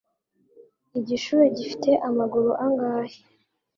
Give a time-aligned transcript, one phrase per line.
[0.99, 3.17] igishuhe gifite amaguru angahe